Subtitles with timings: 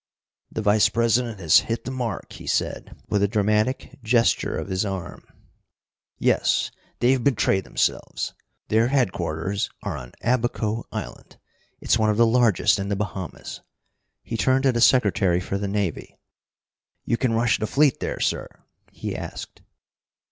[0.51, 4.83] "The Vice president has hit the mark," he said, with a dramatic gesture of his
[4.83, 5.23] arm.
[6.17, 8.33] "Yes, they've betrayed themselves.
[8.69, 11.37] Their headquarters are on Abaco Island.
[11.81, 13.61] It's one of the largest in the Bahamas."
[14.23, 16.17] He turned to the Secretary for the Navy.
[17.05, 18.47] "You can rush the fleet there, sir?"
[18.91, 19.61] he asked.